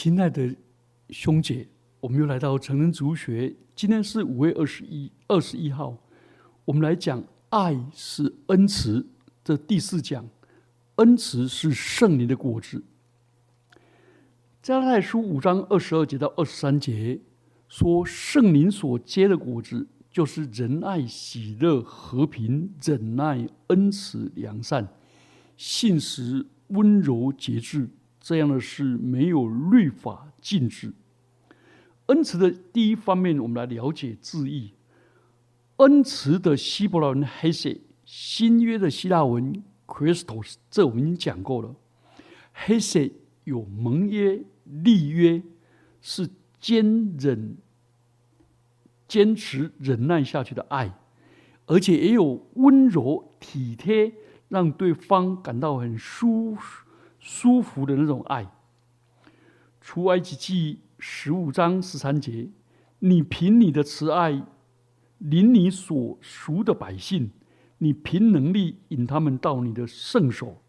[0.00, 0.54] 亲爱的
[1.10, 1.66] 兄姐，
[1.98, 3.52] 我们又来到成人族学。
[3.74, 5.98] 今天是五月二十一二十一号，
[6.64, 7.20] 我们来讲
[7.50, 9.04] “爱是恩慈”
[9.42, 10.24] 的第四讲。
[10.98, 12.84] 恩慈是圣灵的果子。
[14.62, 17.18] 加拉太书五章二十二节到二十三节
[17.66, 24.86] 说，圣灵所结的果子就是仁爱、喜乐、和平、忍耐、恩慈、良善、
[25.56, 27.88] 信实、温柔、节制。
[28.20, 30.92] 这样的事没有律法禁止。
[32.06, 34.72] 恩慈的第一方面，我们来了解字义。
[35.76, 41.74] 恩慈的希伯来文 h e s e 新约的希腊文 “Christos”，这我们已经讲过了。
[42.52, 43.12] h e s e
[43.44, 45.42] 有盟约、立约，
[46.00, 47.56] 是坚忍、
[49.06, 50.98] 坚持、忍耐下去的爱，
[51.66, 54.12] 而且也有温柔、体贴，
[54.48, 56.87] 让对方感到很舒服。
[57.18, 58.46] 舒服的那种爱。
[59.80, 62.48] 出埃及记十五章十三节，
[62.98, 64.42] 你凭你的慈爱
[65.18, 67.30] 领你所属的百姓，
[67.78, 70.62] 你凭能力引他们到你的圣所。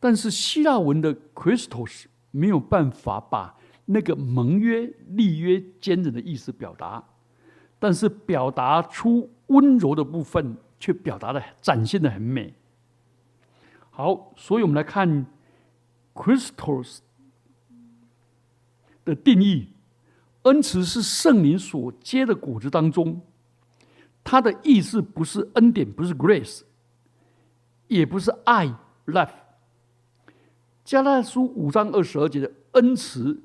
[0.00, 7.02] 但是希腊文的 Christos 没有办法把那个盟约、立约、坚韧的意思表达，
[7.78, 12.52] 但是表达出温柔的部分，却表达的展现的很美。
[13.98, 15.26] 好，所以我们来看
[16.14, 16.98] “Christos”
[19.04, 19.70] 的定义。
[20.42, 23.20] 恩慈是圣灵所结的果子当中，
[24.22, 26.60] 它的意思不是恩典，不是 grace，
[27.88, 28.72] 也不是爱
[29.06, 29.32] love。
[30.84, 33.42] 加拉书五章二十二节的恩慈，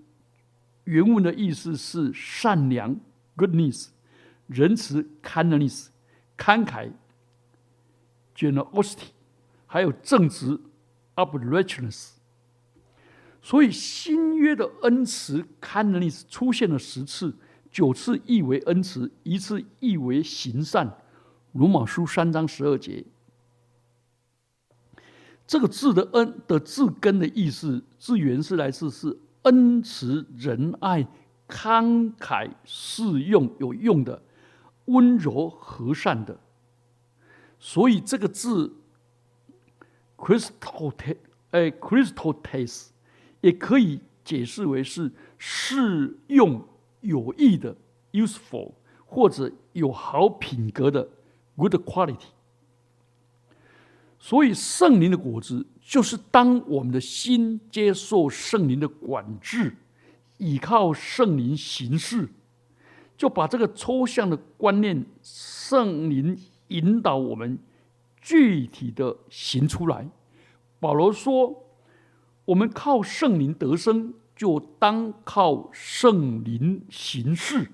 [0.83, 2.95] 原文的意思是善良
[3.35, 3.87] goodness，
[4.45, 5.87] 仁慈 kindness，
[6.37, 6.91] 慷慨
[8.35, 9.12] generosity。
[9.73, 10.59] 还有正直
[11.15, 12.11] ，uprightness。
[13.41, 17.35] 所以新约的恩慈 kindness 出现了十次，
[17.71, 20.95] 九次译为恩慈，一次译为行善。
[21.53, 23.03] 罗马书三章十二节，
[25.47, 31.03] 这个字的恩的字根的意思，字源是来自是恩慈、仁爱、
[31.47, 34.21] 慷慨、适用、有用的、
[34.85, 36.39] 温柔、和善的。
[37.57, 38.71] 所以这个字。
[40.23, 41.17] Crystal t
[41.51, 42.87] 哎，Crystal taste
[43.41, 46.65] 也可以解释为是适用、
[47.01, 47.75] 有益的
[48.13, 48.71] （useful）
[49.05, 51.09] 或者有好品格的
[51.57, 52.27] （good quality）。
[54.17, 59.75] 所以圣灵的果子，就是当我们的心接受圣灵的管制，
[60.37, 62.29] 依靠圣灵行事，
[63.17, 67.59] 就把这个抽象的观念，圣灵引导我们。
[68.23, 70.09] 具体的行出来，
[70.79, 71.65] 保罗说
[72.45, 77.69] ：“我们靠圣灵得生，就当靠圣灵行事。”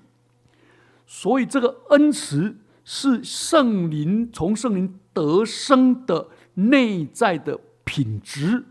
[1.06, 8.64] 所以，这个恩慈是圣灵从圣灵得生的内在的品质，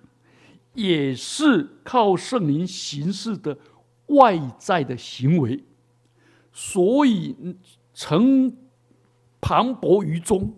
[0.73, 3.57] 也是靠圣灵行事的
[4.07, 5.63] 外在的行为。
[6.51, 7.55] 所以，
[7.93, 8.53] 成
[9.39, 10.53] 磅礴于中。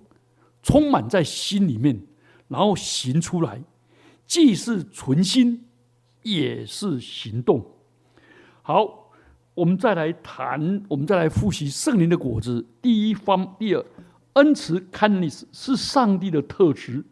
[0.62, 2.02] 充满在心里面，
[2.48, 3.64] 然后行出来，
[4.28, 5.66] 既是存心，
[6.24, 7.66] 也是行动。
[8.62, 9.12] 好，
[9.56, 12.66] 我们再来谈，我们再来复习圣灵的果子。
[12.82, 13.86] 第一方，第二，
[14.34, 17.04] 恩慈 （kindness） 是上帝的特质。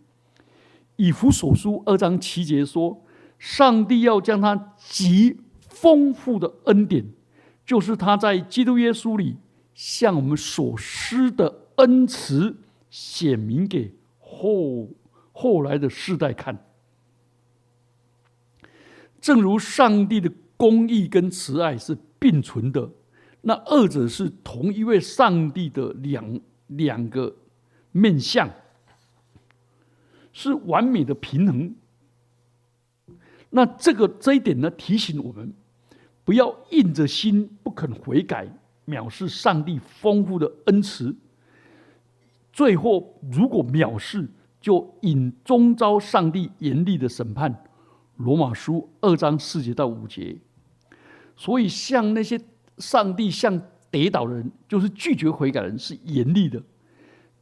[0.96, 3.04] 以弗所书二章七节说
[3.40, 7.06] ：“上帝要将他极丰富的恩典，
[7.66, 9.38] 就是他在基督耶稣里
[9.74, 12.56] 向我们所施的恩慈。”
[12.90, 14.88] 显明给后
[15.32, 16.58] 后来的世代看，
[19.22, 22.90] 正如上帝的公义跟慈爱是并存的，
[23.42, 27.36] 那二者是同一位上帝的两两个
[27.92, 28.50] 面相，
[30.34, 31.76] 是完美的平衡。
[33.50, 35.54] 那这个这一点呢，提醒我们
[36.24, 38.48] 不要硬着心不肯悔改，
[38.86, 41.16] 藐视上帝丰富的恩慈。
[42.60, 44.30] 最后，如果藐视，
[44.60, 47.64] 就引终遭上帝严厉的审判。
[48.18, 50.36] 罗马书二章四节到五节。
[51.38, 52.38] 所以，像那些
[52.78, 56.60] 上帝向跌倒的人，就是拒绝悔改的人，是严厉的；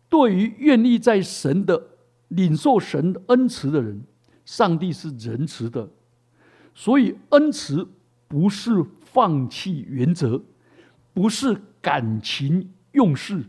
[0.07, 1.81] 对于愿意在神的
[2.27, 3.99] 领受神恩慈的人，
[4.45, 5.89] 上帝是仁慈的。
[6.75, 7.89] 所以，恩慈
[8.27, 10.39] 不是放弃原则，
[11.11, 13.43] 不是感情用事，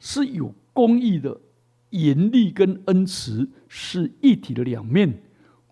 [0.00, 0.52] 是有。
[0.74, 1.40] 公义的
[1.90, 5.22] 严厉跟恩慈是一体的两面，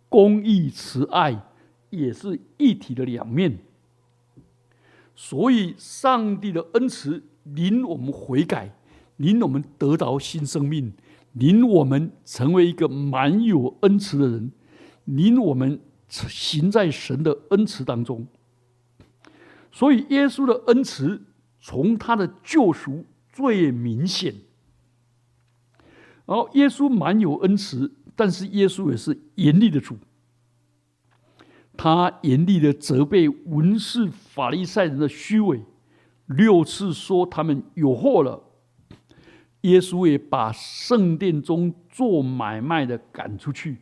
[0.09, 1.45] 公义慈爱
[1.91, 3.59] 也是一体的两面。
[5.15, 8.75] 所以，上帝的恩慈领我们悔改，
[9.17, 10.93] 领我们得到新生命，
[11.33, 14.53] 领我们成为一个满有恩慈的人，
[15.05, 18.27] 领我们行在神的恩慈当中。
[19.73, 21.21] 所以，耶稣的恩慈
[21.61, 24.35] 从他的救赎最明显。
[26.25, 29.97] 然后，耶稣蛮有恩慈，但是耶稣也是严厉的主。
[31.77, 35.63] 他严厉的责备文士法利赛人的虚伪，
[36.27, 38.43] 六次说他们有祸了。
[39.63, 43.79] 耶稣也把圣殿中做买卖的赶出去，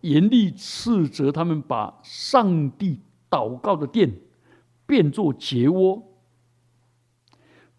[0.00, 3.00] 严厉斥责他们把上帝
[3.30, 4.12] 祷告的殿
[4.86, 6.02] 变作结窝。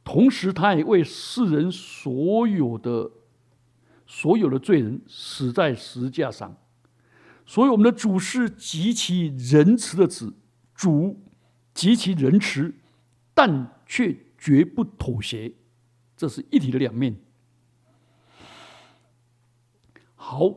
[0.03, 3.09] 同时，他也为世人所有的
[4.07, 6.57] 所有的罪人死在十字架上。
[7.45, 10.33] 所以，我们的主是极其仁慈的子，
[10.73, 11.21] 主
[11.73, 12.73] 极其仁慈，
[13.33, 15.53] 但却绝不妥协，
[16.17, 17.15] 这是一体的两面。
[20.15, 20.55] 好，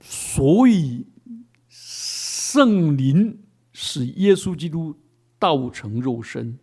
[0.00, 1.06] 所以
[1.68, 3.42] 圣灵
[3.72, 4.94] 使耶稣基督
[5.40, 6.58] 道成肉身，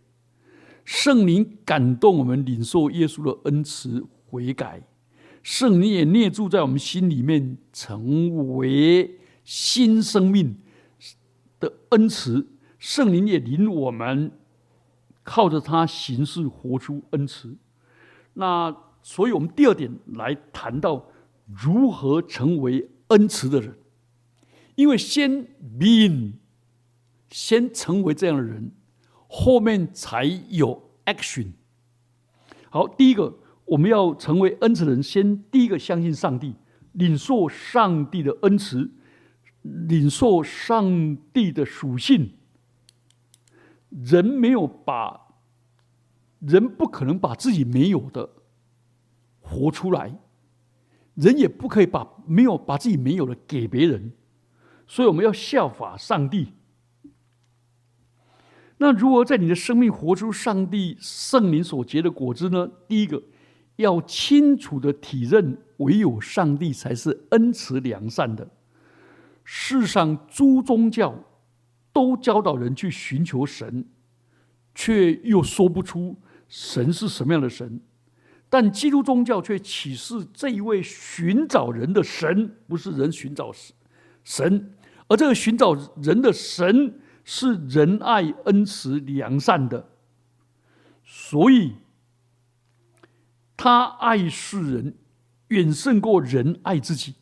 [0.86, 4.88] 圣灵感动我们领受耶稣的恩慈悔改，
[5.46, 9.20] 圣灵也内住在我们心里面，成为。
[9.44, 10.56] 新生命
[11.60, 12.44] 的恩慈，
[12.80, 14.32] 圣灵也领我们
[15.22, 17.56] 靠着他行事，活出恩慈。
[18.32, 21.06] 那所以，我们第二点来谈到
[21.46, 23.78] 如何成为恩慈的人，
[24.74, 25.46] 因为先
[25.78, 26.32] being，
[27.30, 28.72] 先成为这样的人，
[29.28, 31.52] 后面才有 action。
[32.68, 36.54] 好，第一个我们要成为恩慈的人，先第一个相信上帝，
[36.92, 38.90] 领受上帝的恩慈。
[39.88, 42.34] 领受上帝的属性，
[43.90, 45.20] 人没有把，
[46.38, 48.30] 人不可能把自己没有的
[49.40, 50.20] 活出来，
[51.14, 54.12] 人也不可以把没有把自己没有的给别人，
[54.86, 56.52] 所以我们要效法上帝。
[58.78, 62.70] 那如何在你的生命活出上帝圣灵所结的果子呢？
[62.86, 63.20] 第一个，
[63.76, 68.48] 要清楚的体认，唯有上帝才是恩慈良善的。
[69.44, 71.14] 世上诸宗教
[71.92, 73.86] 都教导人去寻求神，
[74.74, 76.16] 却又说不出
[76.48, 77.80] 神是什么样的神。
[78.48, 83.52] 但基督宗教却启示这一位寻找人的神，不是人寻找
[84.22, 84.74] 神，
[85.08, 89.88] 而这个寻找人的神是仁爱、恩慈、良善的。
[91.04, 91.74] 所以，
[93.56, 94.94] 他爱世人，
[95.48, 97.14] 远胜过人爱自己。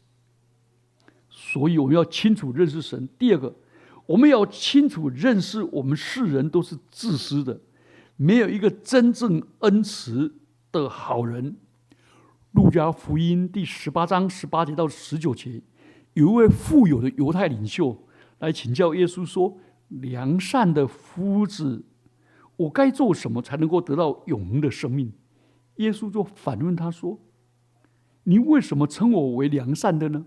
[1.28, 3.08] 所以我们要清楚认识神。
[3.18, 3.54] 第二个，
[4.06, 7.60] 我们要清楚认识我们世人都是自私的，
[8.16, 10.34] 没有一个真正恩慈
[10.72, 11.56] 的好人。
[12.52, 15.62] 路加福音第十八章十八节到十九节，
[16.14, 18.06] 有一位富有的犹太领袖
[18.38, 19.58] 来请教耶稣说
[19.88, 21.84] ：“良善的夫子，
[22.56, 25.12] 我该做什么才能够得到永恒的生命？”
[25.76, 27.18] 耶稣就反问他说
[28.24, 30.26] ：“你为什么称我为良善的呢？”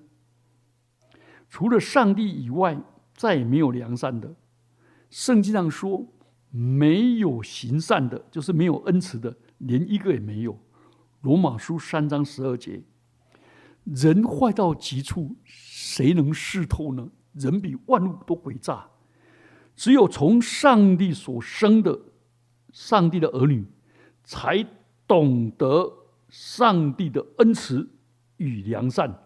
[1.50, 2.78] 除了上帝以外，
[3.14, 4.36] 再也没有良善的。
[5.10, 6.06] 圣经上说，
[6.50, 10.60] 没有行善的，就是没有恩慈的，连一个也没有。
[11.22, 12.84] 罗马书三章十二节，
[13.86, 17.10] 人坏到极处，谁能视透呢？
[17.34, 18.90] 人比万物都诡诈，
[19.76, 21.98] 只有从上帝所生的
[22.72, 23.66] 上帝的儿女，
[24.24, 24.66] 才
[25.08, 25.92] 懂得
[26.30, 27.90] 上帝的恩慈
[28.38, 29.24] 与良善。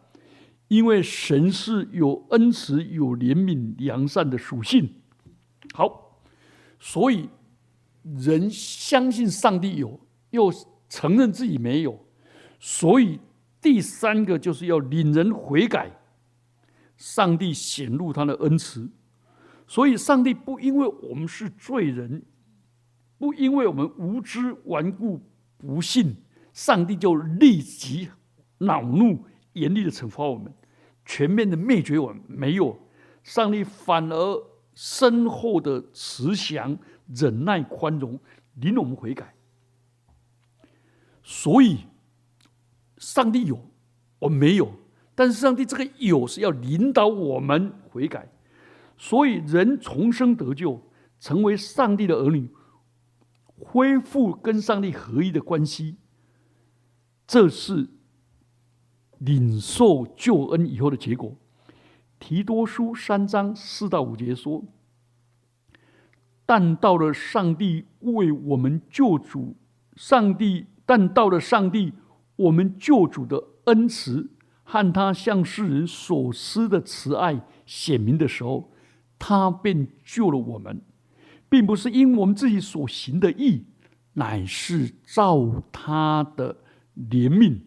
[0.68, 4.90] 因为神是有恩慈、有怜悯、良善的属性。
[5.74, 6.22] 好，
[6.80, 7.28] 所以
[8.04, 10.50] 人相信上帝有，又
[10.88, 12.00] 承认自己没有，
[12.58, 13.20] 所以
[13.62, 15.92] 第三个就是要领人悔改。
[16.96, 18.90] 上帝显露他的恩慈，
[19.68, 22.24] 所以上帝不因为我们是罪人，
[23.18, 25.20] 不因为我们无知顽固
[25.62, 26.15] 不信，
[26.53, 28.10] 上帝就立即
[28.58, 30.51] 恼怒、严厉的惩罚我们。
[31.06, 32.77] 全面的灭绝，我们没有
[33.24, 36.77] 上帝，反而深厚的慈祥、
[37.13, 38.20] 忍耐、宽容，
[38.56, 39.34] 领我们悔改。
[41.24, 41.80] 所以，
[42.98, 43.60] 上帝有，
[44.20, 44.72] 我没有，
[45.13, 48.32] 但是上帝这个有是要领导我们悔改。
[48.98, 50.82] 所以，人重生得救，
[51.20, 52.48] 成为上帝的儿女，
[53.62, 55.96] 恢复跟上帝合一的关系，
[57.25, 57.89] 这是。
[59.24, 61.38] 领受救恩以后的结果，
[62.18, 64.63] 提多书三章四到五节说
[66.44, 69.56] ：“但到了上帝为我们救主，
[69.96, 71.94] 上帝但到了上帝
[72.36, 74.32] 我们救主的恩慈
[74.63, 78.72] 和他向世人所施的慈爱显明的时候，
[79.20, 80.82] 他便救了我们，
[81.51, 83.65] 并不是因我们自己所行的义，
[84.13, 86.55] 乃是照他的
[86.96, 87.60] 怜悯，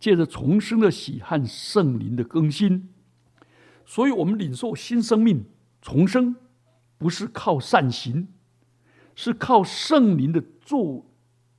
[0.00, 2.88] 借着重生的喜和圣灵的更新，
[3.86, 5.44] 所以我们领受新生命
[5.80, 6.34] 重生。
[6.96, 8.28] 不是靠善行，
[9.14, 11.04] 是靠圣灵的作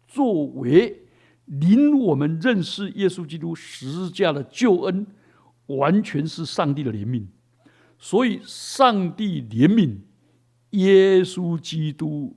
[0.08, 1.04] 作为，
[1.46, 5.06] 领我们认识耶稣基督十字架的救恩，
[5.68, 7.28] 完全是上帝的怜悯。
[8.00, 9.98] 所以，上帝怜悯
[10.76, 12.36] 耶稣基督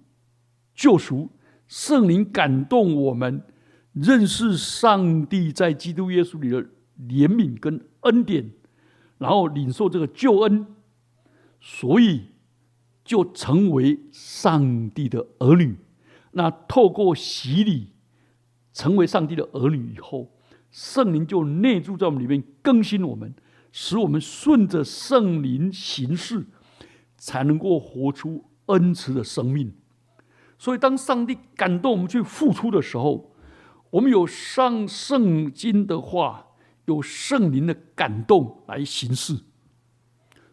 [0.75, 1.31] 救赎，
[1.67, 3.43] 圣灵感动我们
[3.93, 6.63] 认识上帝在基督耶稣里的
[6.99, 8.51] 怜悯跟恩典，
[9.19, 10.67] 然后领受这个救恩。
[11.61, 12.23] 所以。
[13.09, 15.79] 就成为上帝的儿女。
[16.33, 17.89] 那透过洗礼，
[18.75, 20.31] 成为上帝的儿女以后，
[20.71, 23.35] 圣灵就内住在我们里面，更新我们，
[23.73, 26.45] 使我们顺着圣灵行事，
[27.19, 29.75] 才能够活出恩慈的生命。
[30.59, 33.35] 所以，当上帝感动我们去付出的时候，
[33.91, 36.47] 我们有上圣经的话，
[36.87, 39.39] 有圣灵的感动来行事。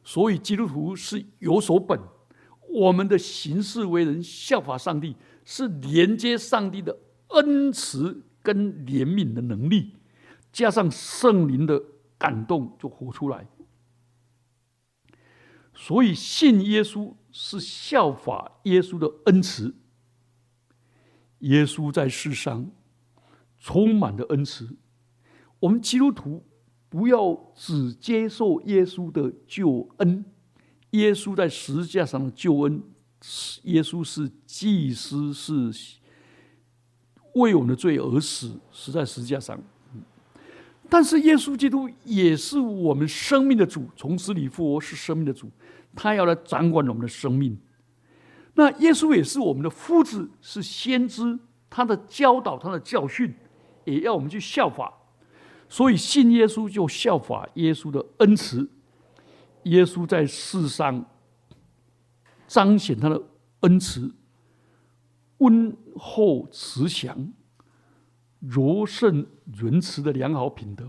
[0.03, 2.00] 所以，基督徒是有所本。
[2.67, 6.98] 我们的行事为人效法上帝，是连接上帝的
[7.29, 9.93] 恩慈跟怜悯的能力，
[10.51, 11.81] 加上圣灵的
[12.17, 13.48] 感动，就活出来。
[15.75, 19.75] 所以信耶稣是效法耶稣的恩慈。
[21.39, 22.72] 耶稣在世上
[23.60, 24.77] 充满的恩慈，
[25.60, 26.44] 我们基督徒
[26.89, 30.25] 不要只接受耶稣的救恩。
[30.91, 32.82] 耶稣在十字架上的救恩，
[33.63, 35.72] 耶稣是祭司，是
[37.34, 39.62] 为我们的罪而死，死在十字架上。
[40.89, 45.51] 但是耶稣基督也是我们生命的主，从死里复活是生命的主，
[45.96, 47.58] 他要来掌管我们的生命。
[48.54, 53.34] 那耶稣也是我们的夫子，是先知，他的教导，他的教训，
[53.84, 54.94] 也要我们去效法。
[55.68, 58.70] 所以信耶稣就效法耶稣的恩慈。
[59.64, 61.04] 耶稣在世上
[62.48, 63.22] 彰显他的
[63.62, 64.14] 恩慈、
[65.40, 67.34] 温厚、慈祥、
[68.40, 70.88] 柔顺、仁慈的良好品德。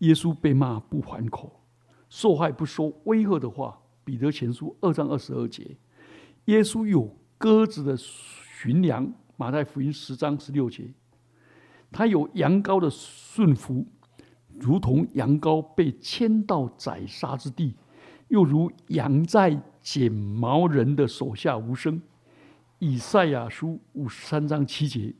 [0.00, 1.64] 耶稣被骂不还口，
[2.10, 3.80] 受害不说威吓的话。
[4.04, 5.76] 彼得前书二章二十二节。
[6.46, 9.12] 耶稣有鸽子的驯良。
[9.36, 10.88] 马太福音十章十六节。
[11.90, 13.84] 他有羊羔的顺服，
[14.60, 17.74] 如同羊羔被牵到宰杀之地。
[18.28, 22.00] 又如羊在剪毛人的手下无声，
[22.78, 25.14] 以赛亚书五十三章七节，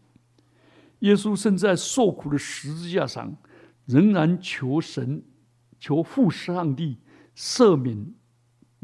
[1.00, 3.36] 耶稣甚至在受苦的十字架上，
[3.84, 5.22] 仍然求神、
[5.78, 6.96] 求父上帝
[7.36, 8.14] 赦免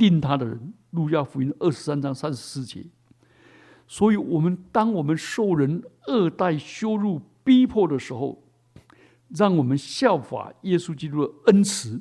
[0.00, 0.72] 定他的人。
[0.90, 2.86] 路加福音二十三章三十四节。
[3.86, 8.42] 所以，我们当我们受人恶待、羞辱、逼迫的时候，
[9.28, 12.00] 让我们效法耶稣基督的恩慈、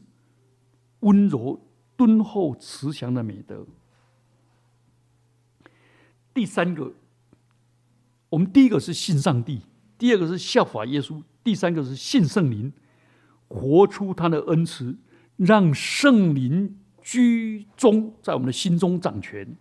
[1.01, 1.59] 温柔。
[1.99, 3.67] 敦厚慈祥的美德。
[6.33, 6.93] 第三个，
[8.29, 9.63] 我们第一个是信上帝，
[9.97, 12.71] 第二个是效法耶稣，第三个是信圣灵，
[13.49, 14.97] 活出他的恩慈，
[15.35, 16.79] 让圣灵
[17.11, 19.57] 居中，在我们的心中掌权。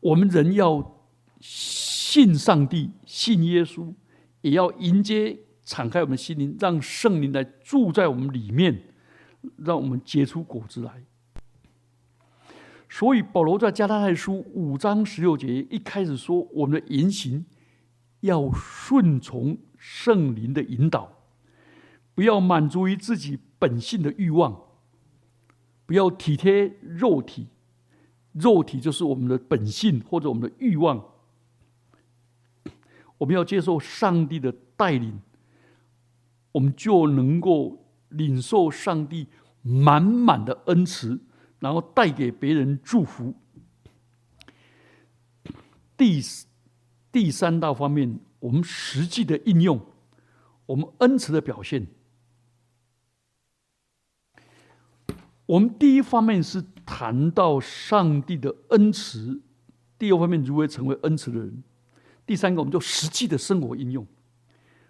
[0.00, 1.00] 我们人要
[1.40, 3.94] 信上帝，信耶稣，
[4.40, 8.82] 也要迎接、敞开我们心灵，让圣灵来住在我们里面。
[9.56, 11.02] 让我们结出果子来。
[12.90, 17.46] 所以保罗在加拉太书五章十六节一开始说：“我们的言行
[18.20, 21.10] 要顺从圣灵的引导，
[22.14, 24.60] 不要满足于自己本性的欲望，
[25.90, 27.48] 不要体贴肉体。
[28.34, 31.04] 肉体就是我们的本性或者我们的欲望。
[33.18, 35.20] 我们要接受上帝的带领，
[36.52, 37.78] 我们就能够。”
[38.10, 39.28] 领受上帝
[39.62, 41.20] 满满的恩慈，
[41.60, 43.32] 然后带给别人祝福。
[45.96, 46.20] 第
[47.12, 49.80] 第三大方面，我们实际的应用，
[50.66, 51.86] 我们恩慈的表现。
[55.50, 59.42] 我们第一方面是谈到上帝的恩慈，
[59.98, 61.64] 第二方面如何成为恩慈的人，
[62.24, 64.06] 第三个我们就实际的生活应用。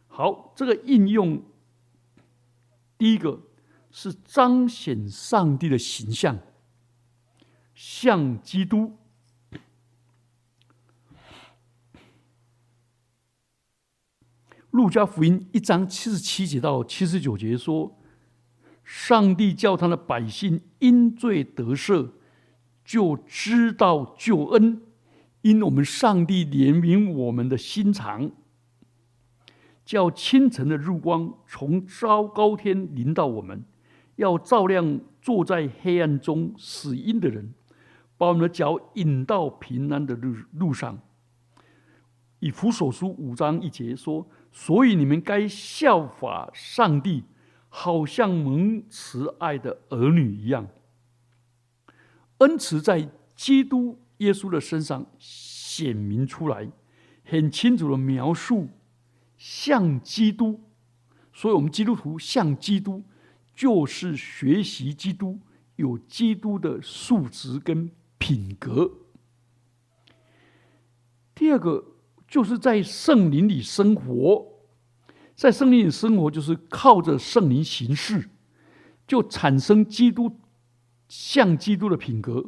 [0.07, 1.43] 好，这个应用，
[2.99, 3.41] 第一个
[3.91, 6.39] 是彰显上帝的形象，
[7.75, 8.99] 像基督。
[14.73, 17.97] 路加福音一章七十七节到七十九节说。
[18.93, 22.11] 上帝叫他的百姓因罪得赦，
[22.85, 24.83] 就知道救恩，
[25.43, 28.33] 因我们上帝怜悯我们的心肠，
[29.85, 33.63] 叫清晨的日光从昭高天临到我们，
[34.17, 37.55] 要照亮坐在黑暗中死荫的人，
[38.19, 40.99] 把我们的脚引到平安的路路上。”
[42.41, 44.27] 以弗所书五章一节说。
[44.53, 47.23] 所以你们该效法上帝，
[47.71, 50.69] 好像蒙慈爱的儿女一样。
[52.39, 56.71] 恩慈在基督耶稣的身上显明出来，
[57.25, 58.69] 很清楚的描述
[59.39, 60.61] 像基督。
[61.33, 63.03] 所以，我们基督徒像基督，
[63.55, 65.39] 就是学习基督，
[65.77, 68.91] 有基督的素质跟品格。
[71.35, 71.87] 第二个。
[72.31, 74.50] 就是在圣灵里生活，
[75.41, 78.29] 在圣灵里生活，就是靠着圣灵行事，
[79.07, 80.31] 就产生基督
[81.09, 82.45] 像基督的品格。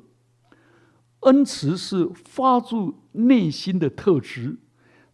[1.21, 2.77] 恩慈是发自
[3.13, 4.59] 内心的特质，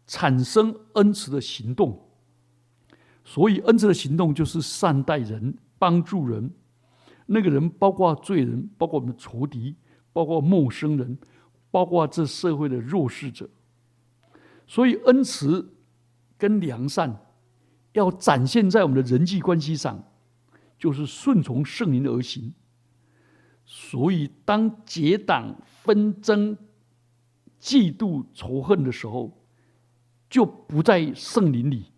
[0.08, 2.04] 产生恩慈的行动。
[3.24, 6.50] 所以，恩慈的行动就是善待人、帮助人。
[7.26, 9.76] 那个人包括罪人，包括我们的仇敌，
[10.12, 11.16] 包括陌生人，
[11.70, 13.48] 包括这社会的弱势者。
[14.66, 15.76] 所以，恩慈
[16.36, 17.16] 跟良善
[17.92, 20.02] 要展现在我们的人际关系上，
[20.78, 22.52] 就是顺从圣灵而行。
[23.64, 26.56] 所以，当结党纷争、
[27.60, 29.44] 嫉妒仇恨的时候，
[30.30, 31.92] 就不在圣灵里，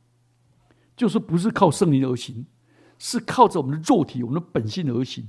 [0.97, 2.47] 就是不是靠圣灵而行，
[2.99, 5.27] 是靠着我们的肉体、我们的本性而行。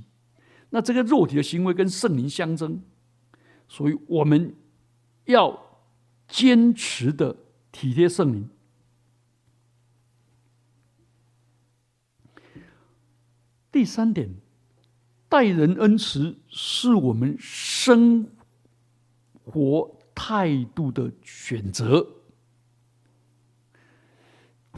[0.70, 2.82] 那这个肉体的行为跟圣灵相争，
[3.68, 4.54] 所以我们
[5.24, 5.72] 要。
[6.28, 7.36] 坚持的
[7.70, 8.48] 体贴圣灵。
[13.72, 14.28] 第三点，
[15.30, 18.28] 待人恩慈是我们生
[19.46, 22.06] 活态度的选择。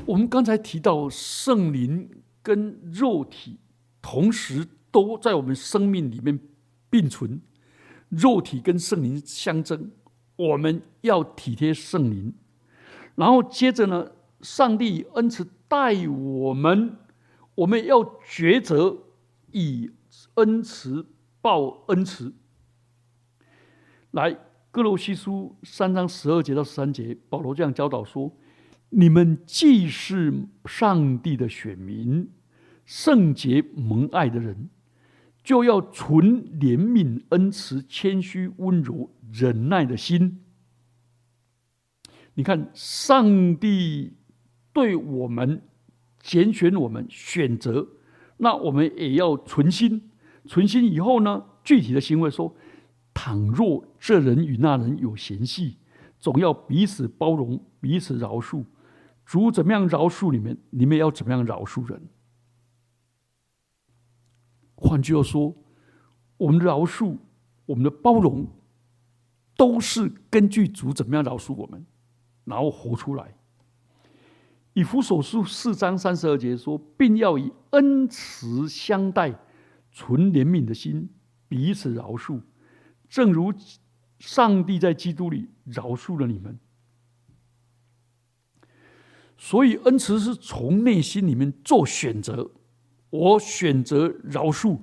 [0.07, 2.09] 我们刚才提到圣灵
[2.41, 3.59] 跟肉体
[4.01, 6.39] 同时都在我们生命里面
[6.89, 7.41] 并存，
[8.09, 9.91] 肉体跟圣灵相争。
[10.37, 12.33] 我们要体贴圣灵，
[13.17, 16.97] 然后接着呢，上帝恩慈待我们，
[17.55, 19.05] 我们要抉择
[19.53, 19.91] 以
[20.35, 21.07] 恩慈
[21.41, 22.35] 报恩慈。
[24.11, 24.37] 来，
[24.71, 28.37] 哥罗西书三章十二节到十三节，保罗这样教导说：
[28.91, 32.31] 你们既是上帝的选民，
[32.85, 34.71] 圣洁蒙爱的人，
[35.43, 39.11] 就要存怜悯、恩慈、谦虚、温柔。
[39.33, 40.45] 忍耐的心，
[42.35, 44.13] 你看，上帝
[44.73, 45.61] 对我们
[46.25, 47.87] 拣选我们选择，
[48.39, 50.11] 那我们也要存心。
[50.47, 52.57] 存心以后呢，具体的行为说：
[53.13, 55.77] 倘若这人与那人有嫌隙，
[56.19, 58.65] 总要彼此包容，彼此饶恕。
[59.27, 62.09] 主怎么样饶恕你们，你们要怎么样饶恕人。
[64.75, 65.55] 换句话说，
[66.39, 67.19] 我们的饶恕，
[67.67, 68.49] 我们的包容。
[69.57, 71.87] 都是根据主怎么样饶恕我们，
[72.45, 73.37] 然后活出来。
[74.75, 79.31] 以弗所书四章三十二节说，并要以恩慈相待，
[79.91, 81.09] 存怜悯的心，
[81.49, 82.41] 彼此饶恕，
[83.09, 83.53] 正如
[84.19, 86.59] 上帝在基督里饶恕了你们。
[89.39, 92.51] 所以，恩慈是从内心里面做选择，
[93.11, 94.81] 我选择饶恕，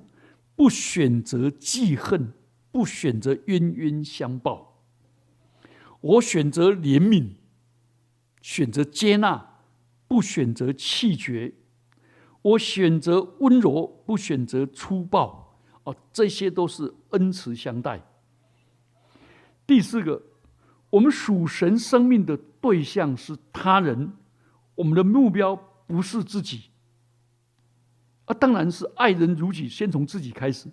[0.56, 2.32] 不选择记恨。
[2.72, 4.82] 不选择冤冤相报，
[6.00, 7.32] 我选择怜悯，
[8.40, 9.51] 选择接纳，
[10.12, 11.54] 不选择弃绝；
[12.42, 15.56] 我选择温柔，不选择粗暴。
[15.84, 17.98] 哦，这些都是恩慈相待。
[19.66, 20.22] 第四个，
[20.90, 24.12] 我们属神生命的对象是他人，
[24.74, 26.64] 我们的目标不是自己。
[28.26, 30.68] 啊，当然是爱人如己，先从自己开始，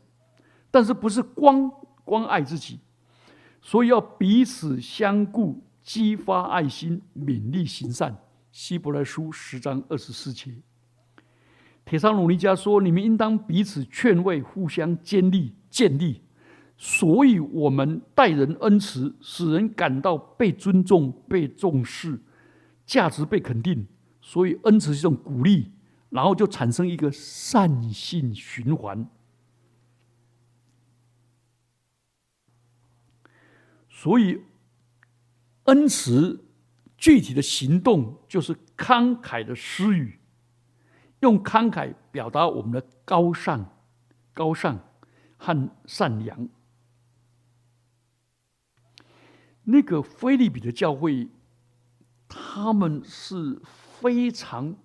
[0.70, 1.72] 但是不是光。
[2.04, 2.80] 关爱自己，
[3.62, 8.18] 所以要彼此相顾，激发爱心，勉励行善。
[8.60, 10.54] 希伯来书十章二十四节，
[11.86, 16.22] 铁上努尼加说：“你们应当彼此劝慰，互相坚立、建立。
[16.78, 22.20] 所以，我们待人恩慈，使人感到被尊重、被重视，
[22.86, 23.88] 价值被肯定。
[24.22, 25.72] 所以，恩慈是一种鼓励，
[26.10, 29.08] 然后就产生一个善性循环。”
[33.90, 34.42] 所以，
[35.64, 36.44] 恩慈
[37.00, 40.20] 具体的行动就是慷慨的施予，
[41.22, 43.80] 用慷慨表达我们的高尚、
[44.34, 44.78] 高尚
[45.38, 46.50] 和善良。
[49.64, 51.30] 那个菲利比的教会，
[52.28, 53.62] 他们是
[54.02, 54.76] 非常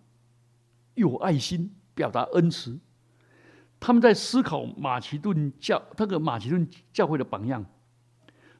[0.94, 2.79] 有爱心，表达恩慈。
[3.81, 7.66] 他们在思考马其顿教那个马其顿教会的榜样，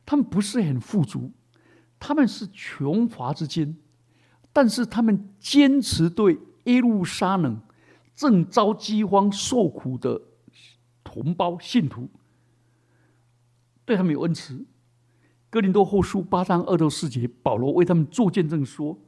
[0.05, 1.33] 他们不是很富足，
[2.07, 3.75] 他们是穷乏之间，
[4.53, 7.59] 但是他们坚持对耶路撒冷
[8.14, 10.21] 正遭饥荒受苦的
[11.03, 12.11] 同胞信徒，
[13.87, 14.67] 对他们有恩慈。
[15.49, 18.99] 哥林多后书八章二到四节，保罗为他们做见证说：“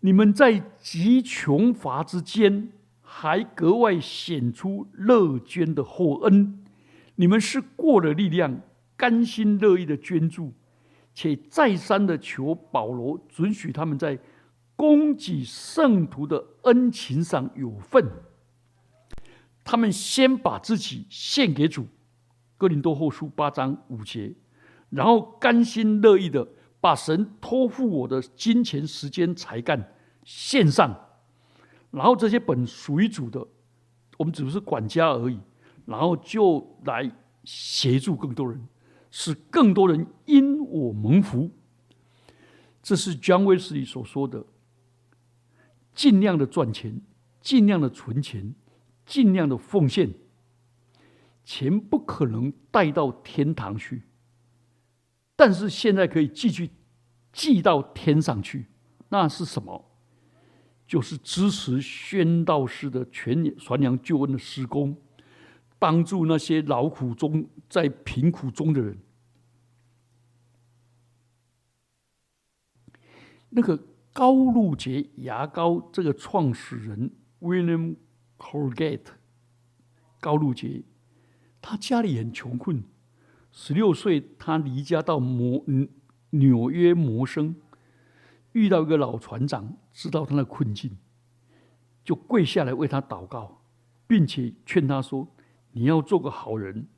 [0.00, 2.70] 你们在极穷乏之间。”
[3.02, 6.62] 还格外显出乐捐的厚恩，
[7.16, 8.60] 你们是过了力量，
[8.96, 10.52] 甘心乐意的捐助，
[11.14, 14.18] 且再三的求保罗准许他们在
[14.76, 18.10] 供给圣徒的恩情上有份。
[19.62, 21.86] 他们先把自己献给主，
[22.56, 24.34] 哥林多后书八章五节，
[24.88, 26.48] 然后甘心乐意的
[26.80, 29.92] 把神托付我的金钱、时间、才干
[30.24, 30.98] 献上。
[31.90, 33.46] 然后这些本属于主的，
[34.16, 35.38] 我们只是管家而已。
[35.86, 37.10] 然后就来
[37.44, 38.66] 协助更多人，
[39.10, 41.50] 使更多人因我蒙福。
[42.82, 44.44] 这是 John Wesley 所说的：
[45.94, 47.00] 尽量的赚钱，
[47.40, 48.54] 尽量的存钱，
[49.04, 50.14] 尽量的奉献。
[51.44, 54.02] 钱不可能带到天堂去，
[55.34, 56.70] 但是现在可以继续
[57.32, 58.66] 寄到天上去。
[59.08, 59.84] 那是什么？
[60.86, 64.96] 就是支持宣道士的全传扬救恩的施工，
[65.78, 68.96] 帮助那些劳苦中在贫苦中的人。
[73.50, 73.78] 那个
[74.12, 77.10] 高露洁牙膏这个创始人
[77.40, 77.96] William
[78.38, 79.06] Colgate，
[80.20, 80.82] 高露洁，
[81.60, 82.82] 他家里很穷困，
[83.52, 85.64] 十六岁他离家到摩
[86.30, 87.54] 纽约摩生。
[88.52, 90.98] 遇到一个老船长，知道他的困境，
[92.04, 93.62] 就跪下来为他祷告，
[94.08, 95.28] 并且劝他说
[95.70, 96.88] ：“你要做个好人，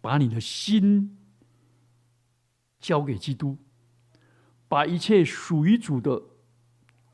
[0.00, 1.18] 把你的心
[2.78, 3.58] 交给基督，
[4.68, 6.22] 把一切属于主的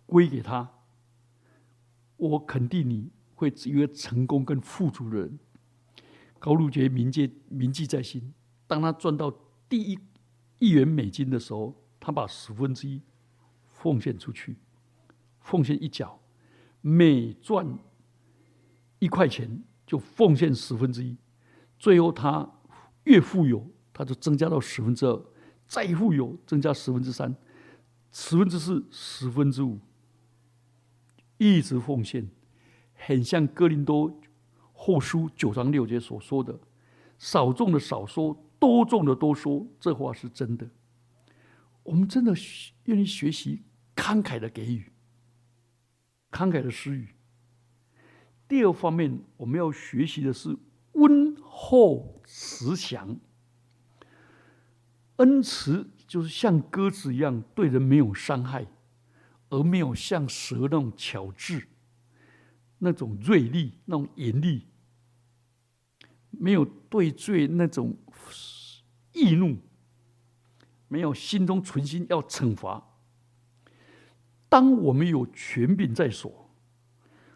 [0.06, 0.70] 归给他。
[2.16, 5.38] 我肯定你会一个成功跟富足的人。”
[6.38, 8.32] 高路杰铭记铭记在心。
[8.66, 9.32] 当他赚到
[9.68, 9.98] 第一
[10.58, 13.00] 亿元美金的时候，他把十分之一。
[13.64, 14.56] 奉献出去，
[15.40, 16.20] 奉献一角，
[16.80, 17.66] 每赚
[19.00, 21.16] 一块钱就奉献十分之一，
[21.80, 22.48] 最后他
[23.02, 25.26] 越富有，他就增加到十分之二，
[25.72, 27.34] 再富有增加十分之三，
[28.10, 29.80] 十分之四，十分之五，
[31.38, 32.28] 一直奉献，
[32.92, 34.20] 很像哥林多
[34.74, 36.60] 后书九章六节所说的
[37.16, 40.68] ：“少种的少说，多种的多说。”这话是真的。
[41.84, 42.34] 我们真的
[42.84, 43.62] 愿意学习。
[43.96, 44.92] 慷慨的给予，
[46.30, 47.08] 慷慨的施予。
[48.46, 50.54] 第二方面，我们要学习的是
[50.92, 53.18] 温厚慈祥。
[55.16, 58.66] 恩慈就是像鸽子一样，对人没有伤害，
[59.50, 61.68] 而没有像蛇那种巧智、
[62.78, 64.66] 那种锐利、那种严厉，
[66.30, 67.96] 没有对罪那种
[69.12, 69.58] 易怒，
[70.88, 72.82] 没有心中存心要惩罚。
[74.48, 76.50] 当我们有权柄在手，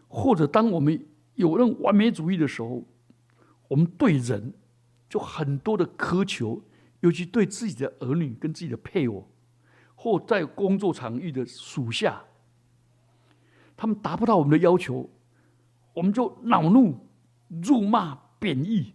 [0.07, 2.83] 或者当我们有那种完美主义的时候，
[3.67, 4.53] 我们对人
[5.09, 6.63] 就很多的苛求，
[7.01, 9.29] 尤其对自己的儿女跟自己的配偶，
[9.95, 12.23] 或在工作场域的属下，
[13.75, 15.09] 他们达不到我们的要求，
[15.93, 17.07] 我们就恼怒、
[17.63, 18.93] 辱骂、贬义，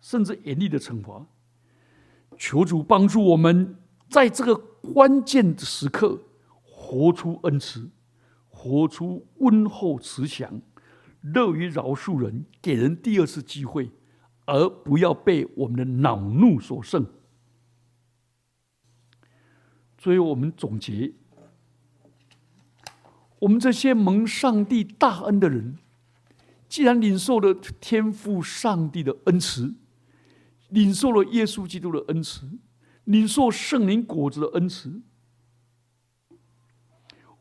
[0.00, 1.26] 甚至严厉的惩罚。
[2.36, 3.76] 求主帮助我们，
[4.08, 6.22] 在这个关键的时刻。
[6.80, 7.90] 活出恩慈，
[8.48, 10.62] 活出温厚慈祥，
[11.20, 13.90] 乐于饶恕人，给人第二次机会，
[14.46, 17.04] 而不要被我们的恼怒所胜。
[19.98, 21.12] 所以我们总结：
[23.40, 25.76] 我们这些蒙上帝大恩的人，
[26.68, 29.74] 既然领受了天赋上帝的恩慈，
[30.68, 32.48] 领受了耶稣基督的恩慈，
[33.04, 35.02] 领受圣灵果子的恩慈。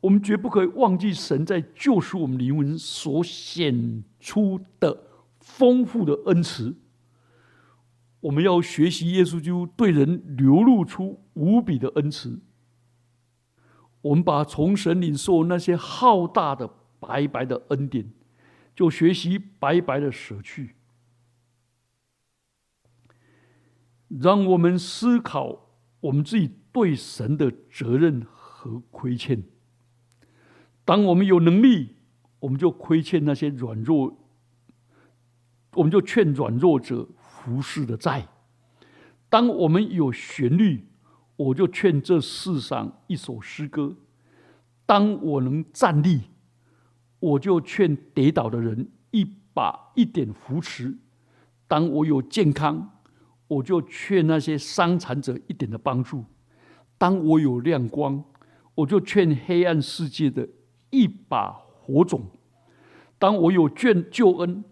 [0.02, 5.04] 我们绝不可以忘记神在救赎我们灵魂所显出的
[5.40, 6.76] 丰富的恩慈。
[8.20, 12.40] 我们要学习耶稣基督对人流露出无比的恩慈。
[14.08, 18.10] 我们把从神领受那些浩大的白白的恩典，
[18.76, 20.76] 就学习白白的舍去。
[24.08, 29.44] 让我们思考我们自己对神的责任和亏欠。
[30.86, 31.98] 当我们有能力，
[32.40, 34.18] 我们就亏欠那些软弱，
[35.74, 38.22] 我们就劝软弱者服侍的债；
[39.28, 40.88] 当我们有旋律，
[41.38, 43.96] 我就劝这世上一首诗歌；
[44.86, 46.24] 当我能站立，
[47.20, 50.98] 我就劝跌倒的人一把一点扶持；
[51.68, 53.00] 当我有健康，
[53.48, 56.26] 我就劝那些伤残者一点的帮助；
[56.98, 58.24] 当我有亮光，
[58.76, 60.50] 我就劝黑暗世界的。
[60.90, 62.22] 一把火种，
[63.20, 64.64] 当我有眷救恩，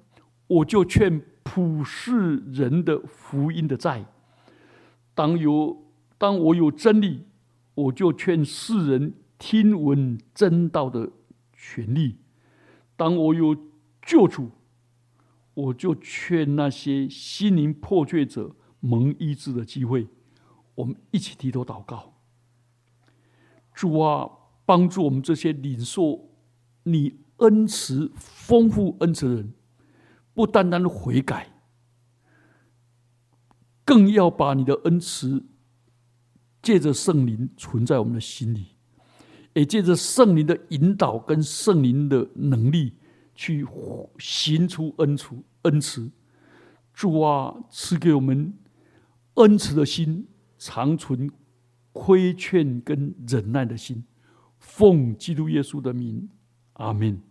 [0.47, 4.05] 我就劝普世人的福音的债；
[5.13, 5.84] 当有
[6.17, 7.25] 当我有真理，
[7.73, 11.11] 我就劝世人听闻真道的
[11.53, 12.17] 权利；
[12.95, 13.55] 当我有
[14.01, 14.51] 救主，
[15.53, 20.07] 我就劝那些心灵破碎者蒙医治的机会。
[20.75, 22.13] 我们一起低头祷告，
[23.73, 24.29] 主啊。
[24.67, 26.27] 帮助我们这些领受
[26.85, 29.53] 你恩慈丰富恩慈的人，
[30.33, 31.49] 不单单悔改，
[33.85, 35.45] 更要把你的恩慈
[36.65, 38.65] 借着圣灵存在我们的心里，
[39.53, 42.93] 也借着圣灵的引导跟圣灵的能力，
[43.35, 43.63] 去
[44.17, 46.09] 行出恩慈恩慈。
[46.91, 48.51] 主啊，赐给我们
[49.35, 50.25] 恩慈的心，
[50.57, 51.29] 长存
[51.93, 54.03] 亏欠跟忍耐的心。
[54.57, 56.27] 奉基督耶稣的名，
[56.73, 57.21] 阿门。